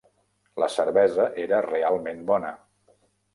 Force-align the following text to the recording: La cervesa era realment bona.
La 0.61 0.69
cervesa 0.75 1.27
era 1.43 1.59
realment 1.67 2.25
bona. 2.33 2.51